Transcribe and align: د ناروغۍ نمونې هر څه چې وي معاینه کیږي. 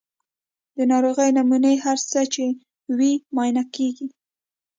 د 0.75 0.77
ناروغۍ 0.91 1.29
نمونې 1.37 1.73
هر 1.83 1.97
څه 2.11 2.21
چې 2.33 2.45
وي 2.97 3.13
معاینه 3.35 3.63
کیږي. 3.75 4.07